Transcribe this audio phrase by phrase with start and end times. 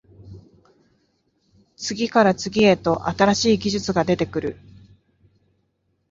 [1.75, 4.57] 次から次へと新しい技術が出てくる